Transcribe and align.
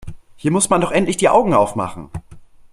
Hier 0.35 0.49
muss 0.49 0.71
man 0.71 0.81
doch 0.81 0.89
endlich 0.91 1.17
die 1.17 1.29
Augen 1.29 1.53
aufmachen! 1.53 2.09